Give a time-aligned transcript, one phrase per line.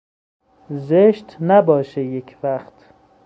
[0.77, 2.89] زشت نباشه یک وقت